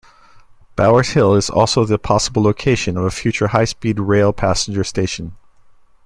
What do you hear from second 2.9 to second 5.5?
of a future high-speed rail passenger station.